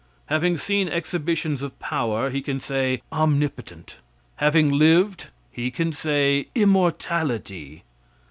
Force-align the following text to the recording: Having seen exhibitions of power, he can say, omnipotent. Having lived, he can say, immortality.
Having 0.31 0.57
seen 0.57 0.87
exhibitions 0.89 1.61
of 1.61 1.77
power, 1.77 2.31
he 2.31 2.41
can 2.41 2.59
say, 2.59 3.03
omnipotent. 3.11 3.97
Having 4.37 4.71
lived, 4.71 5.27
he 5.51 5.69
can 5.69 5.93
say, 5.93 6.47
immortality. 6.55 7.83